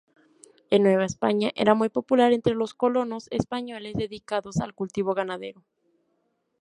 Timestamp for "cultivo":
4.73-5.13